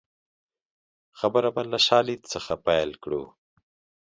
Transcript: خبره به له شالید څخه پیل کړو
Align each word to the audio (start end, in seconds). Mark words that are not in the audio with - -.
خبره 1.19 1.49
به 1.55 1.61
له 1.71 1.79
شالید 1.87 2.21
څخه 2.33 2.53
پیل 2.65 2.91
کړو 3.03 3.23